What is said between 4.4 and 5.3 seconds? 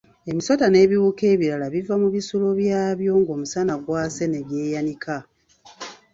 byeyanika.